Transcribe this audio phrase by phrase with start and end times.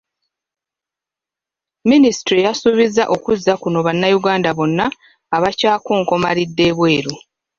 [1.89, 4.85] Minisitule yasuubizza okuzza kuno bannayuganda bonna
[5.35, 7.13] abakyakonkomalidde ebweru.